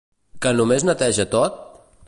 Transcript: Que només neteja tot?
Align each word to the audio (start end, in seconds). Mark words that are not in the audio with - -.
Que 0.45 0.53
només 0.61 0.85
neteja 0.89 1.29
tot? 1.37 1.63